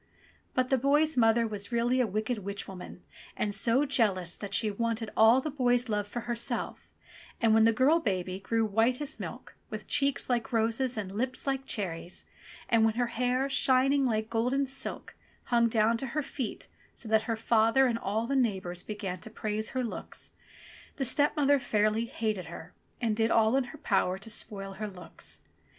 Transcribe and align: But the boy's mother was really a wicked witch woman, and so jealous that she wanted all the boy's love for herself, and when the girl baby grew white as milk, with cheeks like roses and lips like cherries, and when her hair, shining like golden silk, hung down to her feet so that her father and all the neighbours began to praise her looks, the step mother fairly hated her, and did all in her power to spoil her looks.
But 0.55 0.71
the 0.71 0.79
boy's 0.79 1.15
mother 1.15 1.45
was 1.45 1.71
really 1.71 2.01
a 2.01 2.07
wicked 2.07 2.39
witch 2.39 2.67
woman, 2.67 3.03
and 3.37 3.53
so 3.53 3.85
jealous 3.85 4.35
that 4.35 4.51
she 4.51 4.71
wanted 4.71 5.11
all 5.15 5.41
the 5.41 5.51
boy's 5.51 5.89
love 5.89 6.07
for 6.07 6.21
herself, 6.21 6.87
and 7.39 7.53
when 7.53 7.65
the 7.65 7.71
girl 7.71 7.99
baby 7.99 8.39
grew 8.39 8.65
white 8.65 8.99
as 8.99 9.19
milk, 9.19 9.53
with 9.69 9.85
cheeks 9.85 10.27
like 10.27 10.51
roses 10.51 10.97
and 10.97 11.11
lips 11.11 11.45
like 11.45 11.67
cherries, 11.67 12.25
and 12.67 12.83
when 12.83 12.95
her 12.95 13.05
hair, 13.13 13.47
shining 13.47 14.03
like 14.03 14.27
golden 14.27 14.65
silk, 14.65 15.13
hung 15.43 15.69
down 15.69 15.97
to 15.97 16.07
her 16.07 16.23
feet 16.23 16.67
so 16.95 17.07
that 17.07 17.21
her 17.29 17.35
father 17.35 17.85
and 17.85 17.99
all 17.99 18.25
the 18.25 18.35
neighbours 18.35 18.81
began 18.81 19.19
to 19.19 19.29
praise 19.29 19.69
her 19.69 19.83
looks, 19.83 20.31
the 20.95 21.05
step 21.05 21.37
mother 21.37 21.59
fairly 21.59 22.05
hated 22.05 22.45
her, 22.47 22.73
and 22.99 23.15
did 23.15 23.29
all 23.29 23.55
in 23.55 23.65
her 23.65 23.77
power 23.77 24.17
to 24.17 24.31
spoil 24.31 24.73
her 24.73 24.87
looks. 24.89 25.41